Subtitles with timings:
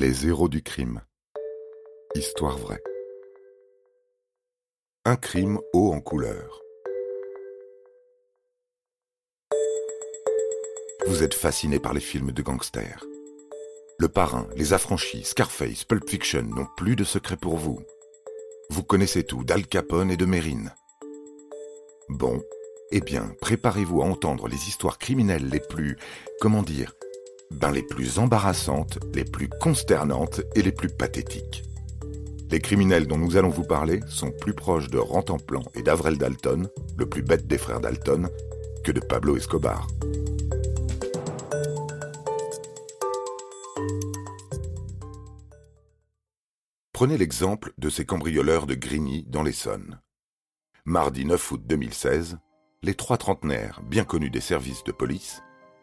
[0.00, 1.02] Les héros du crime.
[2.14, 2.80] Histoire vraie.
[5.04, 6.62] Un crime haut en couleur.
[11.06, 13.04] Vous êtes fasciné par les films de gangsters.
[13.98, 17.82] Le Parrain, Les Affranchis, Scarface, Pulp Fiction n'ont plus de secret pour vous.
[18.70, 20.72] Vous connaissez tout d'Al Capone et de Mérine.
[22.08, 22.42] Bon,
[22.90, 25.98] eh bien, préparez-vous à entendre les histoires criminelles les plus,
[26.40, 26.94] comment dire,
[27.50, 31.64] ben les plus embarrassantes, les plus consternantes et les plus pathétiques.
[32.50, 36.68] Les criminels dont nous allons vous parler sont plus proches de Rantanplan et d'Avrel Dalton,
[36.98, 38.28] le plus bête des frères Dalton,
[38.82, 39.86] que de Pablo Escobar.
[46.92, 50.00] Prenez l'exemple de ces cambrioleurs de Grigny dans l'Essonne.
[50.84, 52.38] Mardi 9 août 2016,
[52.82, 55.42] les trois trentenaires, bien connus des services de police,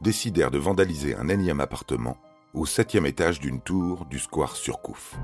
[0.00, 2.16] décidèrent de vandaliser un énième appartement
[2.54, 5.16] au septième étage d'une tour du square Surcouf.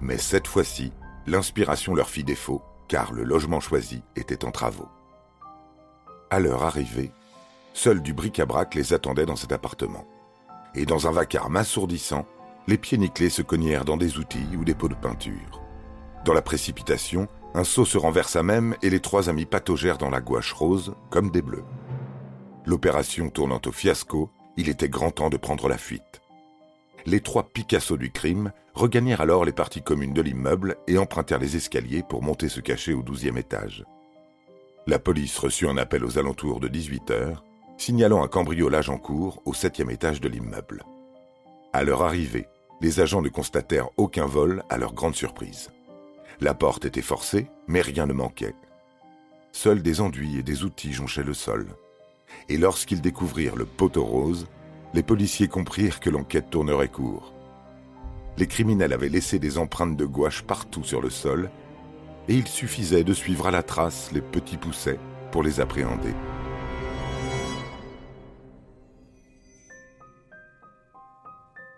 [0.00, 0.92] Mais cette fois-ci,
[1.26, 4.88] l'inspiration leur fit défaut, car le logement choisi était en travaux.
[6.30, 7.12] À leur arrivée,
[7.72, 10.06] seul du bric-à-brac les attendait dans cet appartement.
[10.74, 12.26] Et dans un vacarme assourdissant,
[12.66, 15.60] les pieds nickelés se cognèrent dans des outils ou des pots de peinture.
[16.24, 20.20] Dans la précipitation, un seau se renversa même et les trois amis pataugèrent dans la
[20.20, 21.64] gouache rose comme des bleus.
[22.70, 26.22] L'opération tournant au fiasco, il était grand temps de prendre la fuite.
[27.04, 31.56] Les trois Picasso du crime regagnèrent alors les parties communes de l'immeuble et empruntèrent les
[31.56, 33.84] escaliers pour monter se cacher au douzième étage.
[34.86, 37.44] La police reçut un appel aux alentours de 18 heures,
[37.76, 40.84] signalant un cambriolage en cours au septième étage de l'immeuble.
[41.72, 42.46] À leur arrivée,
[42.80, 45.70] les agents ne constatèrent aucun vol à leur grande surprise.
[46.40, 48.54] La porte était forcée, mais rien ne manquait.
[49.50, 51.66] Seuls des enduits et des outils jonchaient le sol
[52.48, 54.48] et lorsqu'ils découvrirent le poteau rose,
[54.94, 57.32] les policiers comprirent que l'enquête tournerait court.
[58.38, 61.50] Les criminels avaient laissé des empreintes de gouache partout sur le sol,
[62.28, 64.98] et il suffisait de suivre à la trace les petits poussets
[65.30, 66.14] pour les appréhender.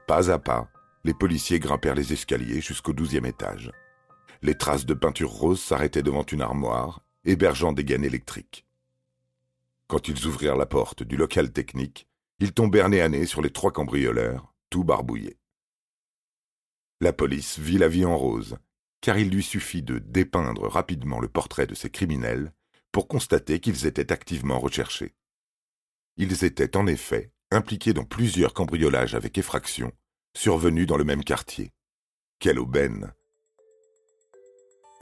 [0.06, 0.68] Pas à pas,
[1.04, 3.72] les policiers grimpèrent les escaliers jusqu'au douzième étage.
[4.42, 8.66] Les traces de peinture rose s'arrêtaient devant une armoire, hébergeant des gaines électriques.
[9.92, 12.08] Quand ils ouvrirent la porte du local technique,
[12.38, 15.36] ils tombèrent nez à nez sur les trois cambrioleurs, tout barbouillés.
[17.02, 18.56] La police vit la vie en rose,
[19.02, 22.54] car il lui suffit de dépeindre rapidement le portrait de ces criminels
[22.90, 25.14] pour constater qu'ils étaient activement recherchés.
[26.16, 29.92] Ils étaient en effet impliqués dans plusieurs cambriolages avec effraction,
[30.34, 31.70] survenus dans le même quartier.
[32.38, 33.12] Quelle aubaine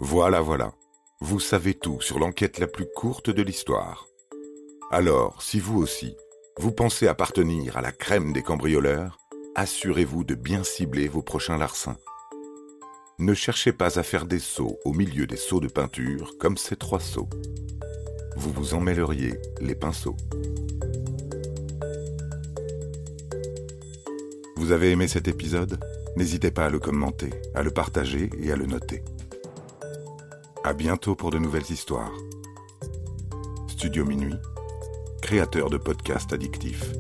[0.01, 0.75] Voilà, voilà,
[1.21, 4.10] vous savez tout sur l'enquête la plus courte de l'histoire.
[4.93, 6.17] Alors, si vous aussi,
[6.59, 9.19] vous pensez appartenir à la crème des cambrioleurs,
[9.55, 11.97] assurez-vous de bien cibler vos prochains larcins.
[13.21, 16.75] Ne cherchez pas à faire des sauts au milieu des sauts de peinture comme ces
[16.75, 17.29] trois sauts.
[18.37, 20.17] Vous vous emmêleriez les pinceaux.
[24.57, 25.79] Vous avez aimé cet épisode?
[26.17, 29.05] N'hésitez pas à le commenter, à le partager et à le noter.
[30.65, 32.13] À bientôt pour de nouvelles histoires.
[33.69, 34.35] Studio Minuit
[35.31, 36.93] créateur de podcasts addictifs.